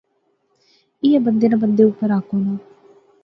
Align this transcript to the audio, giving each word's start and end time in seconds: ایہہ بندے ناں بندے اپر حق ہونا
ایہہ 1.01 1.23
بندے 1.25 1.47
ناں 1.51 1.61
بندے 1.63 1.83
اپر 1.89 2.09
حق 2.15 2.27
ہونا 2.31 2.53